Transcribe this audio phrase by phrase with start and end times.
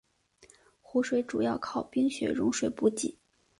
[0.81, 3.19] 湖水主要靠冰雪融水补给。